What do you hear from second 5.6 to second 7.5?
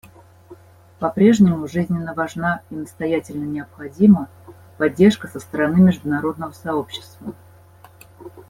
международного сообщества.